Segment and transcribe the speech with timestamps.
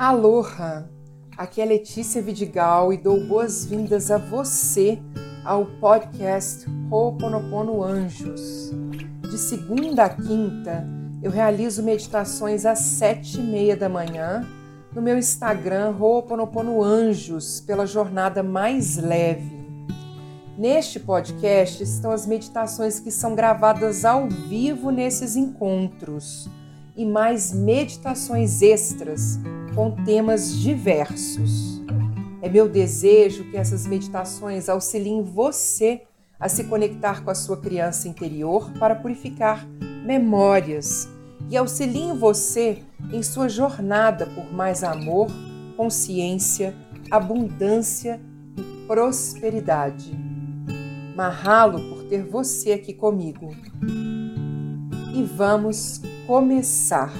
[0.00, 0.88] Aloha!
[1.36, 4.98] Aqui é Letícia Vidigal e dou boas-vindas a você
[5.44, 8.72] ao podcast Ho'oponopono Anjos.
[9.20, 10.88] De segunda a quinta,
[11.22, 14.48] eu realizo meditações às sete e meia da manhã
[14.90, 19.84] no meu Instagram Ho'oponopono Anjos pela jornada mais leve.
[20.56, 26.48] Neste podcast estão as meditações que são gravadas ao vivo nesses encontros
[26.96, 29.38] e mais meditações extras
[29.74, 31.80] com temas diversos.
[32.42, 36.02] É meu desejo que essas meditações auxiliem você
[36.38, 39.66] a se conectar com a sua criança interior para purificar
[40.04, 41.08] memórias
[41.50, 42.78] e auxiliem você
[43.12, 45.28] em sua jornada por mais amor,
[45.76, 46.74] consciência,
[47.10, 48.20] abundância
[48.56, 50.16] e prosperidade.
[51.14, 53.54] Mahalo por ter você aqui comigo.
[55.14, 57.12] E vamos começar.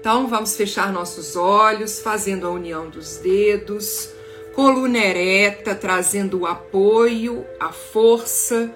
[0.00, 4.08] Então vamos fechar nossos olhos, fazendo a união dos dedos,
[4.54, 8.72] coluna ereta, trazendo o apoio, a força,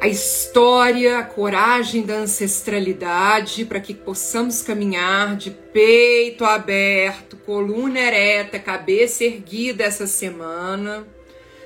[0.00, 8.58] a história, a coragem da ancestralidade, para que possamos caminhar de peito aberto, coluna ereta,
[8.58, 11.06] cabeça erguida essa semana.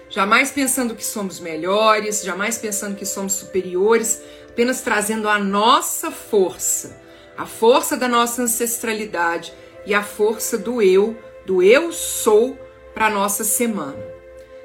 [0.08, 7.00] Jamais pensando que somos melhores, jamais pensando que somos superiores, apenas trazendo a nossa força
[7.40, 9.50] a força da nossa ancestralidade
[9.86, 11.16] e a força do eu,
[11.46, 12.54] do eu sou
[12.92, 13.96] para nossa semana.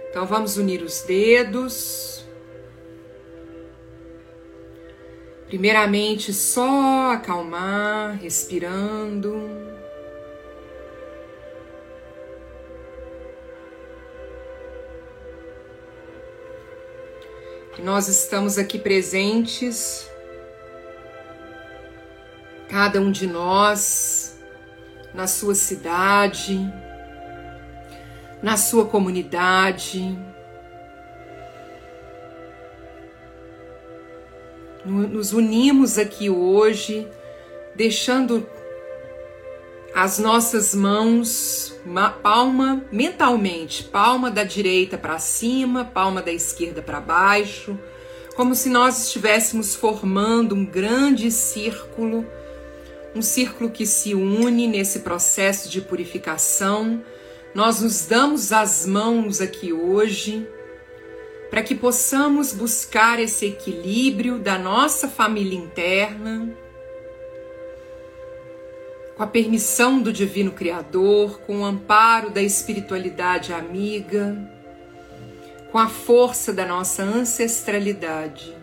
[0.09, 2.24] Então vamos unir os dedos.
[5.47, 9.65] Primeiramente, só acalmar, respirando.
[17.77, 20.09] nós estamos aqui presentes
[22.67, 24.37] cada um de nós,
[25.13, 26.59] na sua cidade,
[28.41, 30.17] na sua comunidade.
[34.85, 37.07] Nos unimos aqui hoje,
[37.75, 38.47] deixando
[39.95, 41.73] as nossas mãos,
[42.21, 47.79] palma mentalmente, palma da direita para cima, palma da esquerda para baixo,
[48.35, 52.25] como se nós estivéssemos formando um grande círculo
[53.15, 57.01] um círculo que se une nesse processo de purificação.
[57.53, 60.45] Nós nos damos as mãos aqui hoje
[61.49, 66.49] para que possamos buscar esse equilíbrio da nossa família interna,
[69.15, 74.35] com a permissão do Divino Criador, com o amparo da espiritualidade amiga,
[75.71, 78.53] com a força da nossa ancestralidade.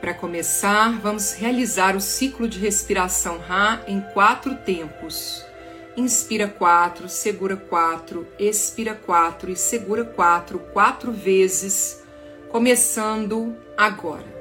[0.00, 5.42] Para começar, vamos realizar o ciclo de respiração Ra em quatro tempos.
[5.96, 12.02] Inspira quatro, segura quatro, expira quatro e segura quatro, quatro vezes,
[12.50, 14.33] começando agora.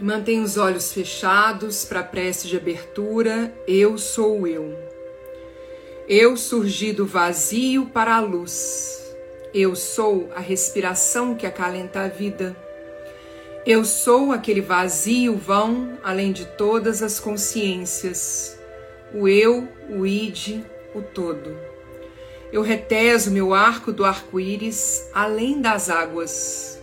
[0.00, 3.52] Mantenha os olhos fechados para a prece de abertura.
[3.66, 4.78] Eu sou eu.
[6.08, 9.16] Eu surgi do vazio para a luz.
[9.52, 12.56] Eu sou a respiração que acalenta a vida.
[13.66, 18.56] Eu sou aquele vazio vão além de todas as consciências.
[19.12, 20.62] O eu, o id,
[20.94, 21.58] o todo.
[22.52, 26.77] Eu reteso meu arco do arco-íris além das águas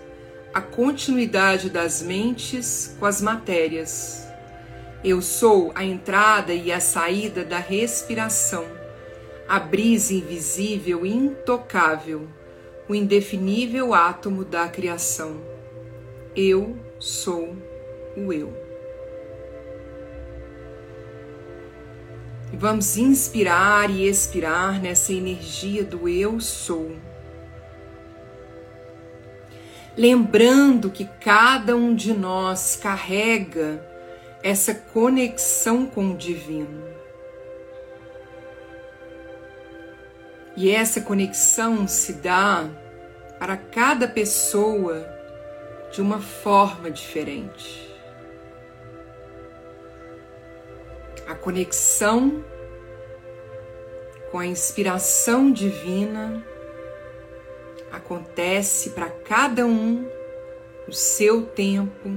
[0.55, 4.25] a continuidade das mentes com as matérias.
[5.03, 8.63] Eu sou a entrada e a saída da respiração,
[9.49, 12.29] a brisa invisível e intocável,
[12.87, 15.41] o indefinível átomo da criação.
[16.33, 17.53] Eu sou
[18.15, 18.53] o eu.
[22.53, 26.95] Vamos inspirar e expirar nessa energia do eu sou.
[29.97, 33.81] Lembrando que cada um de nós carrega
[34.43, 36.83] essa conexão com o divino.
[40.57, 42.69] E essa conexão se dá
[43.39, 45.07] para cada pessoa
[45.91, 47.89] de uma forma diferente.
[51.27, 52.43] A conexão
[54.29, 56.45] com a inspiração divina
[57.95, 60.07] acontece para cada um
[60.87, 62.09] o seu tempo,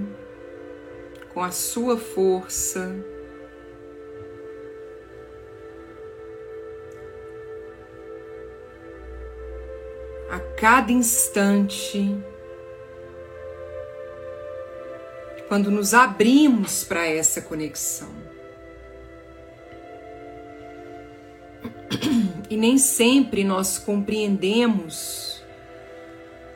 [1.32, 2.94] com a sua força
[10.30, 12.14] a cada instante,
[15.46, 18.10] quando nos abrimos para essa conexão.
[22.50, 25.37] E nem sempre nós compreendemos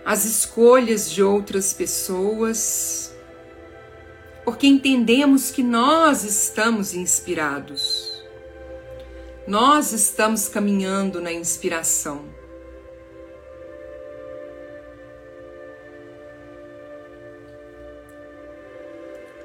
[0.05, 3.15] as escolhas de outras pessoas,
[4.45, 8.23] porque entendemos que nós estamos inspirados.
[9.47, 12.43] Nós estamos caminhando na inspiração.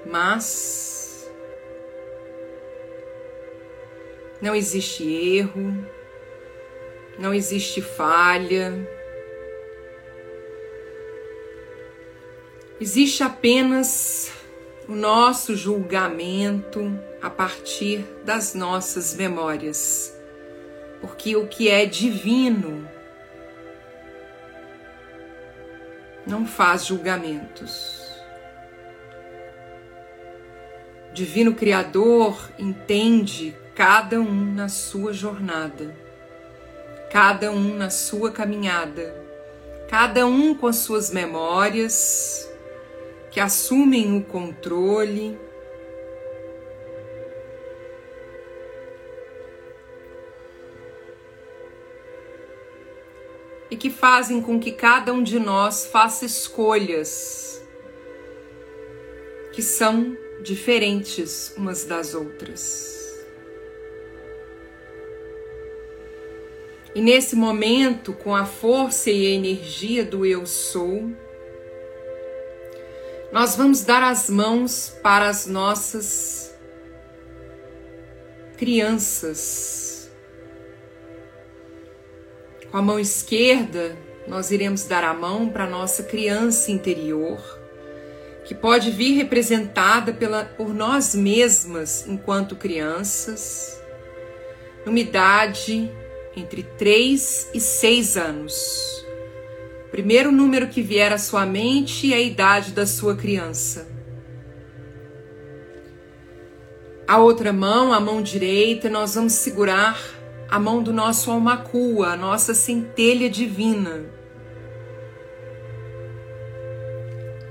[0.09, 1.29] mas
[4.41, 5.85] não existe erro,
[7.19, 8.73] não existe falha,
[12.79, 14.31] existe apenas
[14.87, 20.15] o nosso julgamento a partir das nossas memórias,
[21.01, 22.87] porque o que é divino
[26.25, 27.97] não faz julgamentos.
[31.13, 35.95] Divino Criador entende cada um na sua jornada,
[37.11, 39.15] cada um na sua caminhada,
[39.89, 42.47] cada um com as suas memórias
[43.37, 45.37] que assumem o controle.
[53.69, 57.63] E que fazem com que cada um de nós faça escolhas
[59.53, 63.23] que são diferentes umas das outras.
[66.95, 71.15] E nesse momento, com a força e a energia do Eu Sou,
[73.31, 76.53] nós vamos dar as mãos para as nossas
[78.57, 80.09] crianças.
[82.71, 83.97] Com a mão esquerda,
[84.27, 87.57] nós iremos dar a mão para a nossa criança interior
[88.47, 93.77] que pode vir representada pela, por nós mesmas enquanto crianças,
[94.85, 95.91] numa idade
[96.33, 98.96] entre 3 e 6 anos.
[99.91, 103.87] Primeiro número que vier à sua mente é a idade da sua criança.
[107.07, 109.97] A outra mão, a mão direita, nós vamos segurar
[110.49, 114.17] a mão do nosso almacua, a nossa centelha divina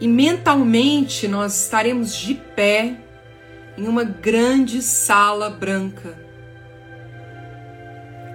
[0.01, 2.97] e mentalmente nós estaremos de pé
[3.79, 6.19] em uma grande sala branca.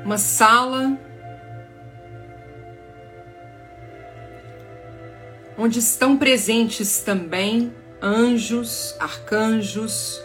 [0.04, 0.98] Uma sala
[5.62, 10.20] onde estão presentes também anjos, arcanjos,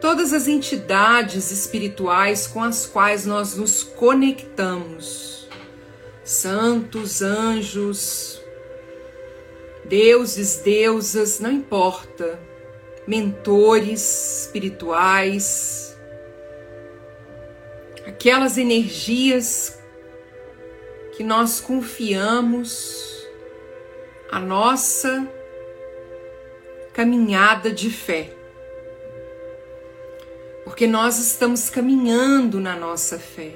[0.00, 5.46] todas as entidades espirituais com as quais nós nos conectamos.
[6.24, 8.40] Santos, anjos,
[9.84, 12.40] deuses, deusas, não importa,
[13.06, 15.94] mentores espirituais,
[18.06, 19.78] aquelas energias
[21.18, 23.09] que nós confiamos
[24.30, 25.26] a nossa
[26.92, 28.32] caminhada de fé.
[30.64, 33.54] Porque nós estamos caminhando na nossa fé,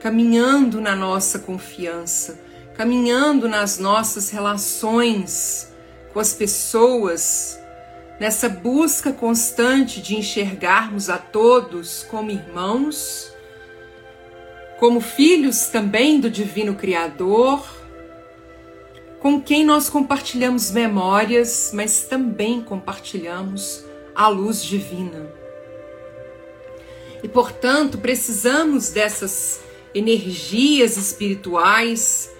[0.00, 2.40] caminhando na nossa confiança,
[2.76, 5.72] caminhando nas nossas relações
[6.12, 7.58] com as pessoas,
[8.20, 13.32] nessa busca constante de enxergarmos a todos como irmãos,
[14.78, 17.66] como filhos também do Divino Criador,
[19.20, 25.30] com quem nós compartilhamos memórias, mas também compartilhamos a luz divina.
[27.22, 29.60] E portanto, precisamos dessas
[29.94, 32.30] energias espirituais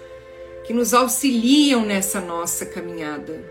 [0.65, 3.43] que nos auxiliam nessa nossa caminhada,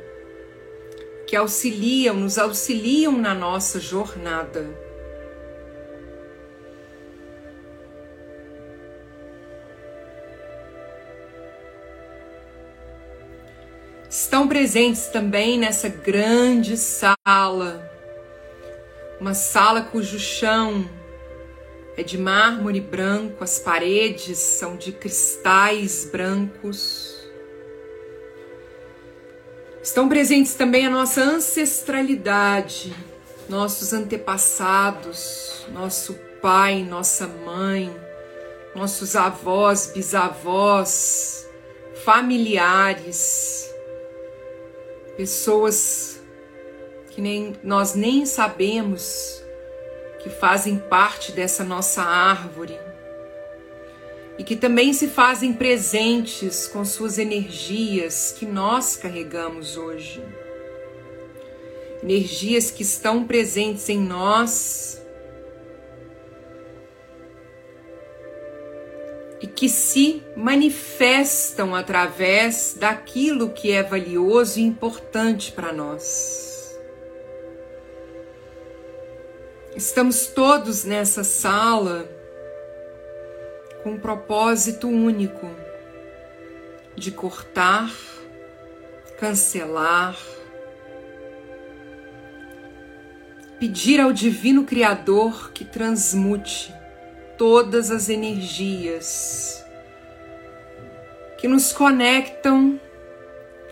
[1.27, 4.86] que auxiliam, nos auxiliam na nossa jornada.
[14.27, 17.89] Estão presentes também nessa grande sala,
[19.21, 20.85] uma sala cujo chão
[21.97, 27.25] é de mármore branco, as paredes são de cristais brancos.
[29.81, 32.93] Estão presentes também a nossa ancestralidade,
[33.49, 37.95] nossos antepassados, nosso pai, nossa mãe,
[38.75, 41.49] nossos avós, bisavós,
[42.05, 43.66] familiares,
[45.17, 46.21] pessoas
[47.11, 49.43] que nem nós nem sabemos
[50.23, 52.79] que fazem parte dessa nossa árvore
[54.39, 60.23] e que também se fazem presentes com suas energias que nós carregamos hoje.
[62.03, 65.01] Energias que estão presentes em nós
[69.47, 76.77] e que se manifestam através daquilo que é valioso e importante para nós.
[79.77, 82.09] Estamos todos nessa sala
[83.85, 85.49] com um propósito único
[86.97, 87.95] de cortar,
[89.17, 90.19] cancelar,
[93.61, 96.75] pedir ao Divino Criador que transmute
[97.37, 99.65] todas as energias
[101.39, 102.81] que nos conectam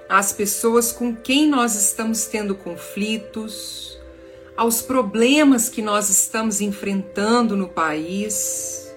[0.08, 3.98] às pessoas com quem nós estamos tendo conflitos
[4.56, 8.94] aos problemas que nós estamos enfrentando no país,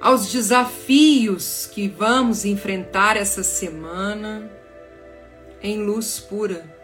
[0.00, 4.48] aos desafios que vamos enfrentar essa semana
[5.60, 6.77] em luz pura.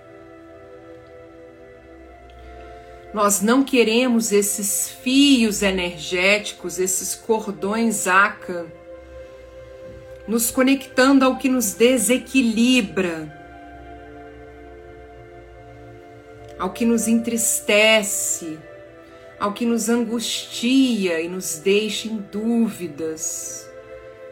[3.15, 8.67] Nós não queremos esses fios energéticos, esses cordões aca,
[10.29, 13.43] nos conectando ao que nos desequilibra
[16.59, 18.59] ao que nos entristece,
[19.39, 23.69] ao que nos angustia e nos deixa em dúvidas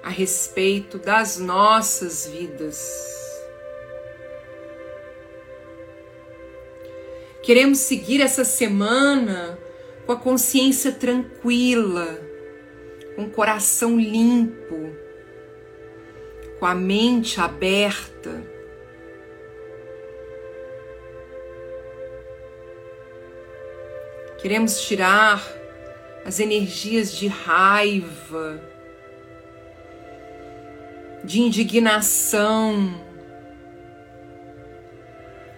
[0.03, 3.22] a respeito das nossas vidas.
[7.43, 9.59] Queremos seguir essa semana
[10.07, 12.21] com a consciência tranquila,
[13.17, 14.95] com o coração limpo,
[16.59, 18.53] com a mente aberta
[24.43, 25.41] Queremos tirar
[26.25, 28.61] as energias de raiva,
[31.23, 32.93] de indignação,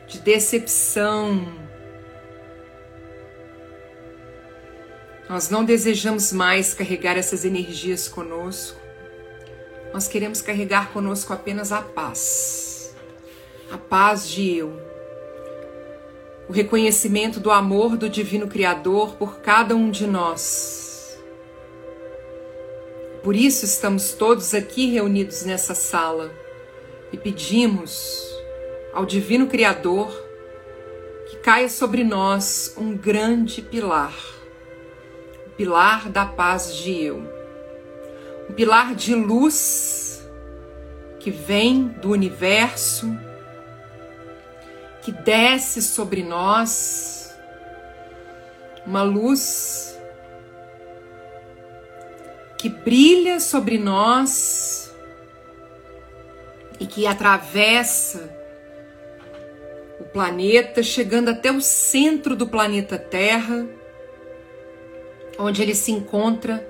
[0.07, 1.64] de decepção.
[5.29, 8.79] Nós não desejamos mais carregar essas energias conosco.
[9.93, 12.95] Nós queremos carregar conosco apenas a paz.
[13.71, 14.95] A paz de eu
[16.49, 21.19] o reconhecimento do amor do Divino Criador por cada um de nós.
[23.23, 26.31] Por isso estamos todos aqui reunidos nessa sala
[27.11, 28.23] e pedimos
[28.93, 30.13] ao Divino Criador
[31.31, 34.15] que caia sobre nós um grande pilar,
[35.57, 37.23] pilar da paz de eu,
[38.49, 40.27] um pilar de luz
[41.21, 43.17] que vem do universo
[45.05, 47.37] que desce sobre nós,
[48.87, 49.99] uma luz
[52.57, 54.91] que brilha sobre nós
[56.81, 58.35] e que atravessa
[60.01, 63.67] o planeta, chegando até o centro do planeta Terra,
[65.39, 66.67] onde ele se encontra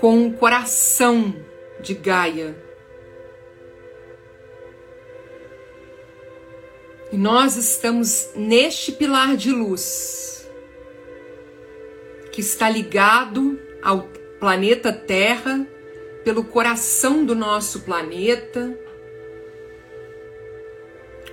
[0.00, 1.34] com o coração
[1.80, 2.54] de Gaia
[7.14, 10.50] E nós estamos neste pilar de luz
[12.32, 14.08] que está ligado ao
[14.40, 15.64] planeta Terra
[16.24, 18.76] pelo coração do nosso planeta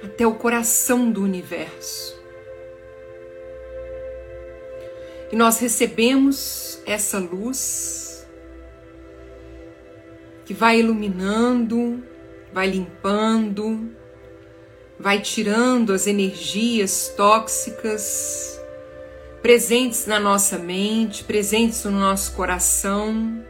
[0.04, 2.21] até o coração do universo.
[5.32, 8.28] E nós recebemos essa luz
[10.46, 12.04] que vai iluminando,
[12.52, 13.90] vai limpando,
[15.00, 18.60] vai tirando as energias tóxicas
[19.42, 23.44] presentes na nossa mente, presentes no nosso coração,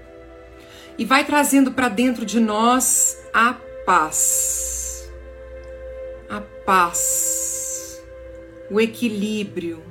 [0.98, 5.10] e vai trazendo para dentro de nós a paz.
[6.30, 8.02] A paz,
[8.70, 9.84] o equilíbrio,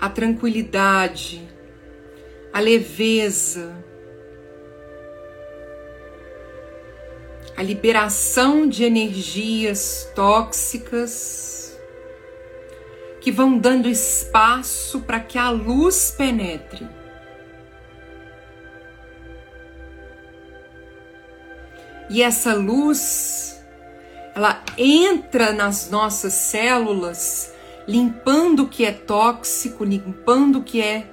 [0.00, 1.46] a tranquilidade,
[2.52, 3.84] a leveza,
[7.56, 11.78] a liberação de energias tóxicas
[13.20, 16.88] que vão dando espaço para que a luz penetre.
[22.08, 23.62] E essa luz,
[24.34, 27.52] ela entra nas nossas células,
[27.86, 31.06] limpando o que é tóxico, limpando o que é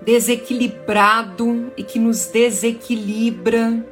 [0.00, 3.86] desequilibrado e que nos desequilibra.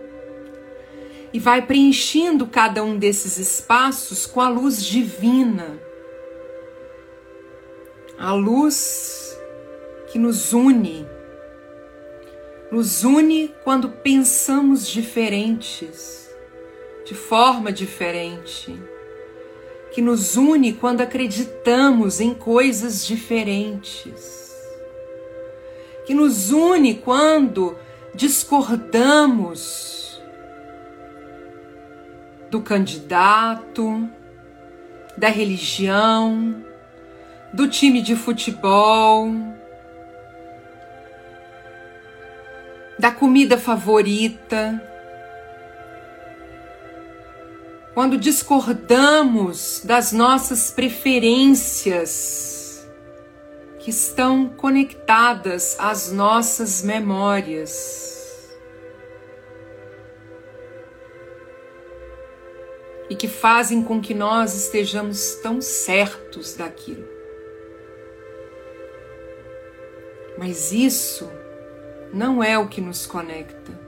[1.32, 5.80] E vai preenchendo cada um desses espaços com a luz divina.
[8.18, 9.38] A luz
[10.10, 11.06] que nos une.
[12.70, 16.28] Nos une quando pensamos diferentes,
[17.04, 18.78] de forma diferente.
[19.92, 24.40] Que nos une quando acreditamos em coisas diferentes
[26.10, 27.78] que nos une quando
[28.12, 30.20] discordamos
[32.50, 34.10] do candidato,
[35.16, 36.64] da religião,
[37.52, 39.32] do time de futebol,
[42.98, 44.82] da comida favorita.
[47.94, 52.50] Quando discordamos das nossas preferências,
[53.80, 58.58] que estão conectadas às nossas memórias
[63.08, 67.08] e que fazem com que nós estejamos tão certos daquilo.
[70.38, 71.28] Mas isso
[72.12, 73.79] não é o que nos conecta.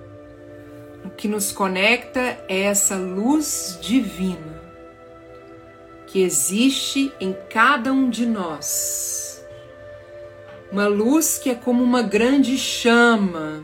[1.04, 4.60] O que nos conecta é essa luz divina
[6.06, 9.22] que existe em cada um de nós
[10.72, 13.62] uma luz que é como uma grande chama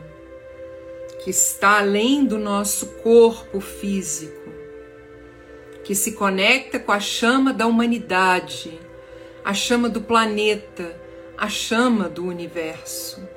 [1.23, 4.53] que está além do nosso corpo físico,
[5.83, 8.79] que se conecta com a chama da humanidade,
[9.43, 10.95] a chama do planeta,
[11.35, 13.27] a chama do universo.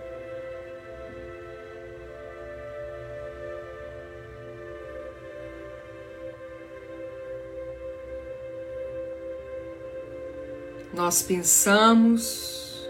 [10.93, 12.87] Nós pensamos,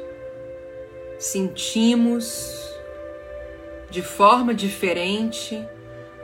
[1.19, 2.51] sentimos
[3.91, 5.65] de forma diferente,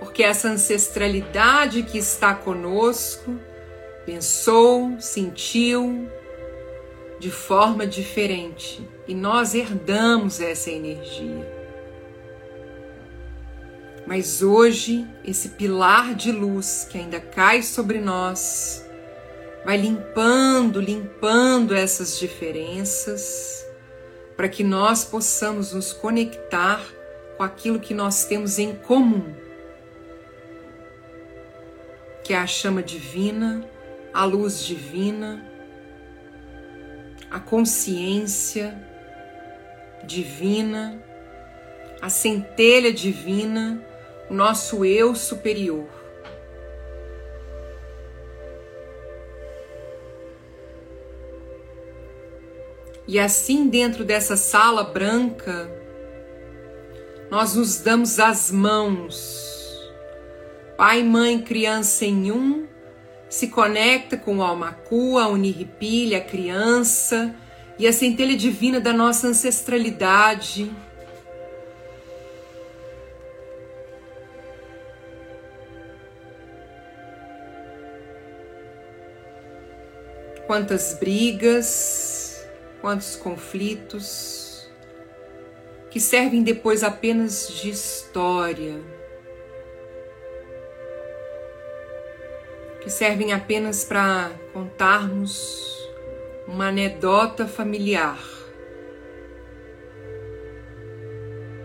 [0.01, 3.39] porque essa ancestralidade que está conosco
[4.05, 6.09] pensou, sentiu
[7.21, 11.47] de forma diferente e nós herdamos essa energia.
[14.07, 18.88] Mas hoje, esse pilar de luz que ainda cai sobre nós
[19.65, 23.67] vai limpando, limpando essas diferenças
[24.37, 26.81] para que nós possamos nos conectar
[27.37, 29.35] com aquilo que nós temos em comum,
[32.23, 33.65] que é a chama divina,
[34.13, 35.45] a luz divina,
[37.31, 38.81] a consciência
[40.05, 41.03] divina,
[42.01, 43.83] a centelha divina,
[44.31, 45.98] o nosso eu superior.
[53.09, 55.67] E assim, dentro dessa sala branca,
[57.31, 59.49] nós nos damos as mãos.
[60.77, 62.67] Pai, mãe, criança em um,
[63.31, 67.35] se conecta com o Almacu, a Uniripilha, a criança
[67.79, 70.71] e a centelha divina da nossa ancestralidade.
[80.47, 82.28] Quantas brigas,
[82.81, 84.49] quantos conflitos
[85.91, 88.81] que servem depois apenas de história,
[92.83, 95.77] que servem apenas para contarmos
[96.47, 98.19] uma anedota familiar,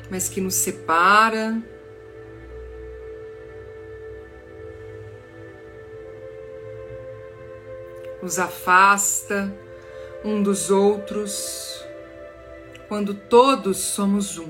[0.09, 1.61] mas que nos separa.
[8.21, 9.53] Nos afasta
[10.23, 11.83] um dos outros,
[12.87, 14.47] quando todos somos um.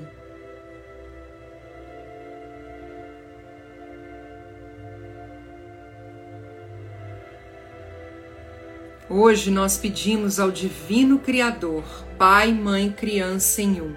[9.10, 11.84] Hoje nós pedimos ao Divino Criador,
[12.16, 13.96] Pai, Mãe, Criança em um.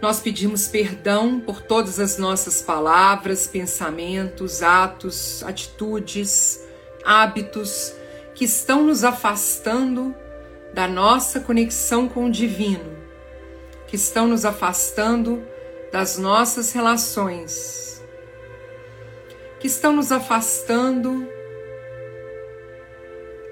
[0.00, 6.60] Nós pedimos perdão por todas as nossas palavras, pensamentos, atos, atitudes,
[7.04, 7.92] hábitos
[8.34, 10.14] que estão nos afastando
[10.74, 12.98] da nossa conexão com o divino,
[13.86, 15.40] que estão nos afastando
[15.92, 18.04] das nossas relações,
[19.60, 21.28] que estão nos afastando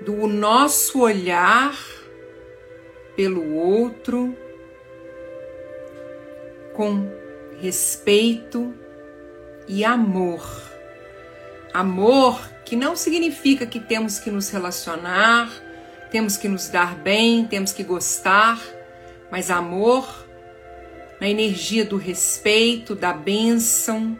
[0.04, 1.78] do nosso olhar
[3.14, 4.37] pelo outro
[6.74, 7.08] com
[7.61, 8.74] respeito
[9.68, 10.44] e amor.
[11.72, 15.52] Amor que não significa que temos que nos relacionar,
[16.12, 18.62] temos que nos dar bem, temos que gostar,
[19.31, 20.29] mas amor
[21.18, 24.18] na energia do respeito, da bênção,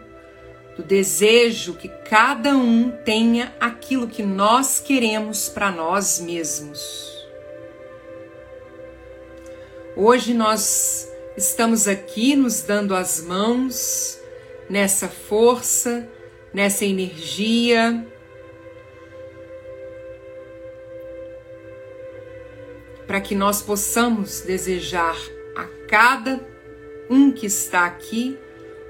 [0.75, 7.13] do desejo que cada um tenha aquilo que nós queremos para nós mesmos.
[9.95, 14.17] Hoje nós estamos aqui nos dando as mãos
[14.67, 16.09] nessa força,
[16.51, 18.03] nessa energia.
[23.13, 25.15] Para que nós possamos desejar
[25.55, 26.43] a cada
[27.07, 28.39] um que está aqui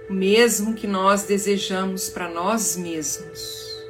[0.10, 3.84] o mesmo que nós desejamos para nós mesmos.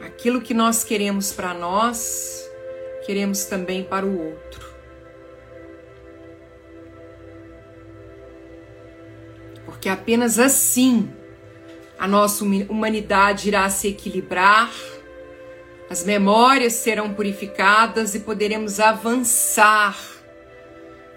[0.00, 2.50] Aquilo que nós queremos para nós,
[3.06, 4.66] queremos também para o outro.
[9.64, 11.08] porque apenas assim
[11.96, 14.72] a nossa humanidade irá se equilibrar,
[15.90, 19.98] as memórias serão purificadas e poderemos avançar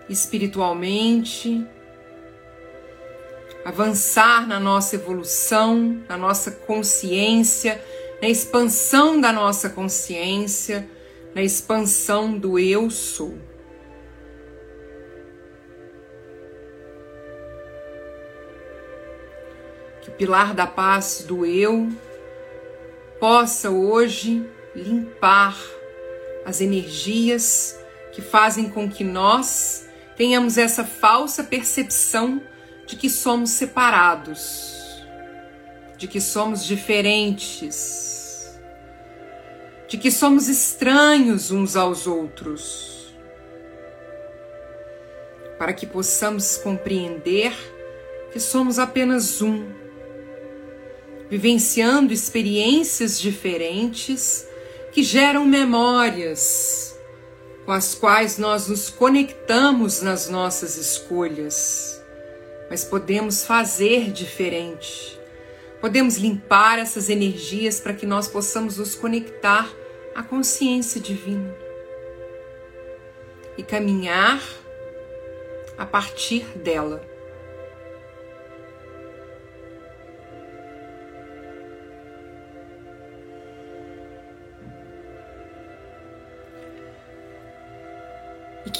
[0.08, 1.66] espiritualmente,
[3.66, 7.84] avançar na nossa evolução, na nossa consciência,
[8.22, 10.90] na expansão da nossa consciência,
[11.36, 13.38] na expansão do eu sou.
[20.22, 21.90] pilar da paz do eu,
[23.20, 25.58] possa hoje limpar
[26.46, 27.78] as energias
[28.12, 32.42] que fazem com que nós tenhamos essa falsa percepção
[32.86, 35.04] de que somos separados,
[35.98, 38.60] de que somos diferentes,
[39.88, 43.14] de que somos estranhos uns aos outros,
[45.58, 47.54] para que possamos compreender
[48.32, 49.70] que somos apenas um
[51.30, 54.48] vivenciando experiências diferentes
[54.92, 57.00] que geram memórias
[57.66, 62.02] com as quais nós nos conectamos nas nossas escolhas.
[62.70, 65.20] Mas podemos fazer diferente.
[65.80, 69.70] Podemos limpar essas energias para que nós possamos nos conectar
[70.14, 71.56] à consciência divina
[73.58, 74.42] e caminhar
[75.78, 77.11] a partir dela.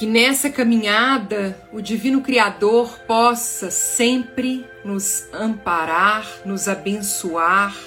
[0.01, 7.77] Que nessa caminhada o Divino Criador possa sempre nos amparar, nos abençoar,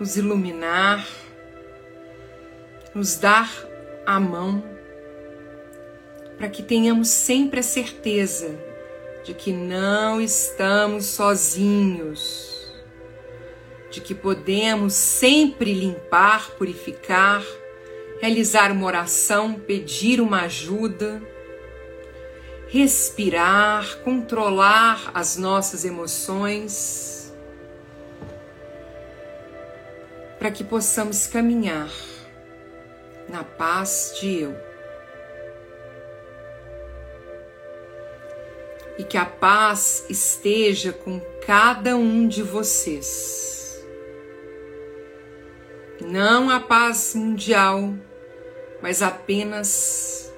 [0.00, 1.06] nos iluminar,
[2.94, 3.52] nos dar
[4.06, 4.64] a mão,
[6.38, 8.58] para que tenhamos sempre a certeza
[9.22, 12.72] de que não estamos sozinhos,
[13.90, 17.44] de que podemos sempre limpar, purificar,
[18.20, 21.22] realizar uma oração, pedir uma ajuda,
[22.68, 27.34] respirar, controlar as nossas emoções,
[30.38, 31.90] para que possamos caminhar
[33.28, 34.66] na paz de eu.
[38.98, 43.46] E que a paz esteja com cada um de vocês
[46.00, 47.94] não a paz mundial,
[48.86, 50.32] mas apenas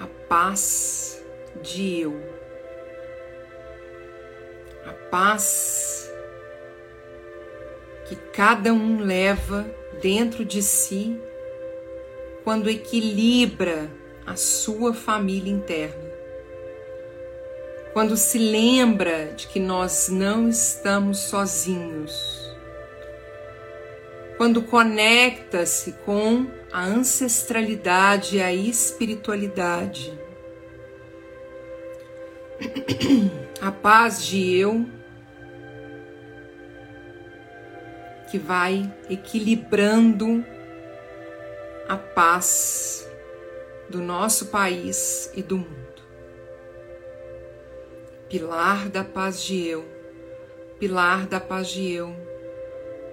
[0.00, 1.24] a paz
[1.62, 2.20] de eu.
[4.84, 6.10] A paz
[8.08, 9.64] que cada um leva
[10.02, 11.20] dentro de si
[12.42, 13.88] quando equilibra
[14.26, 16.10] a sua família interna.
[17.92, 22.33] Quando se lembra de que nós não estamos sozinhos
[24.44, 30.12] quando conecta-se com a ancestralidade e a espiritualidade.
[33.58, 34.86] A paz de eu
[38.30, 40.44] que vai equilibrando
[41.88, 43.08] a paz
[43.88, 46.02] do nosso país e do mundo.
[48.28, 49.88] pilar da paz de eu,
[50.78, 52.33] pilar da paz de eu,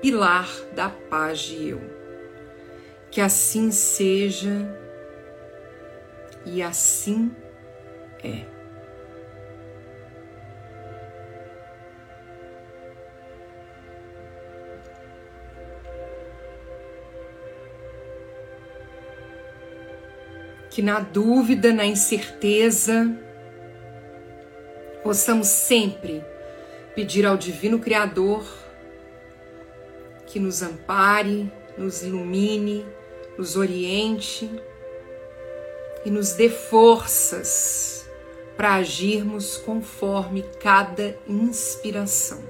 [0.02, 1.82] pilar da paz de eu.
[3.12, 4.68] Que assim seja
[6.46, 7.32] e assim
[8.24, 8.46] é.
[20.70, 23.14] Que na dúvida, na incerteza,
[25.04, 26.24] possamos sempre
[26.96, 28.61] pedir ao Divino Criador
[30.32, 32.86] que nos ampare, nos ilumine,
[33.38, 34.50] nos oriente
[36.06, 38.10] e nos dê forças
[38.56, 42.42] para agirmos conforme cada inspiração.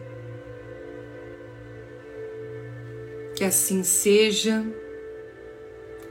[3.35, 4.63] Que assim seja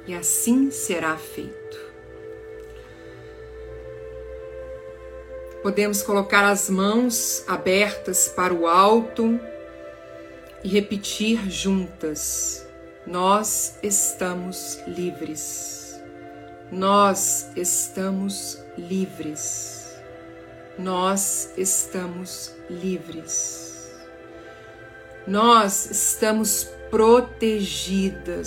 [0.07, 1.79] e assim será feito.
[5.63, 9.39] Podemos colocar as mãos abertas para o alto
[10.63, 12.67] e repetir juntas:
[13.07, 16.01] Nós estamos livres.
[16.71, 19.97] Nós estamos livres.
[20.79, 23.91] Nós estamos livres.
[25.27, 28.39] Nós estamos protegidas.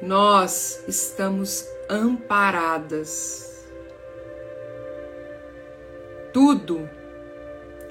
[0.00, 3.44] Nós estamos amparadas
[6.34, 6.90] tudo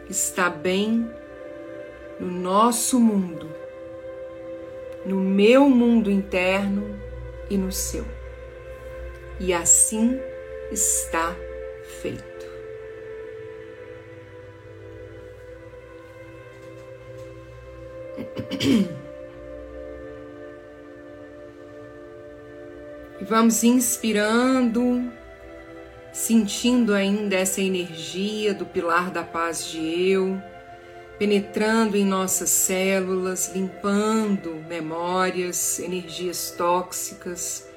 [0.09, 1.09] está bem
[2.23, 3.49] no nosso mundo,
[5.05, 6.97] no meu mundo interno
[7.49, 8.05] e no seu.
[9.39, 10.17] E assim
[10.71, 11.35] está
[12.01, 12.23] feito.
[23.21, 25.09] E vamos inspirando
[26.11, 30.41] sentindo ainda essa energia do pilar da paz de eu,
[31.17, 37.67] penetrando em nossas células, limpando memórias, energias tóxicas,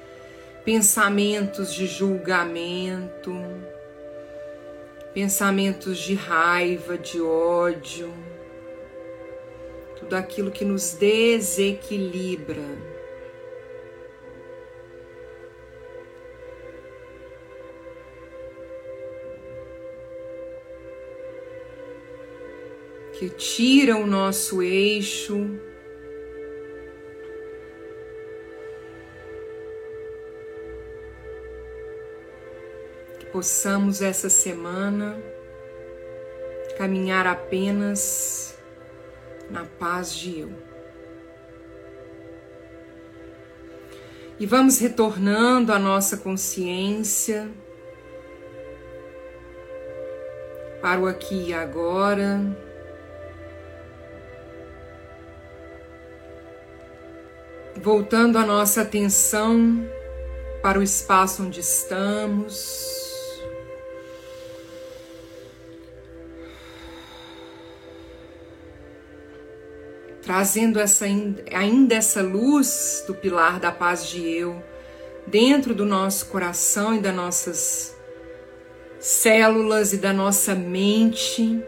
[0.65, 3.33] pensamentos de julgamento,
[5.13, 8.13] pensamentos de raiva, de ódio,
[9.99, 12.96] tudo aquilo que nos desequilibra
[23.17, 25.59] que tira o nosso eixo.
[33.19, 35.19] Que possamos essa semana
[36.77, 38.55] caminhar apenas
[39.49, 40.51] na paz de eu.
[44.39, 47.49] E vamos retornando à nossa consciência
[50.79, 52.66] para o aqui e agora.
[57.81, 59.87] Voltando a nossa atenção
[60.61, 62.97] para o espaço onde estamos.
[70.21, 71.05] Trazendo essa,
[71.53, 74.61] ainda essa luz do pilar da paz de eu
[75.25, 77.95] dentro do nosso coração e das nossas
[78.99, 81.63] células e da nossa mente.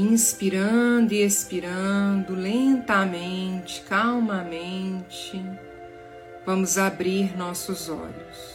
[0.00, 5.44] Inspirando e expirando lentamente, calmamente,
[6.46, 8.51] vamos abrir nossos olhos.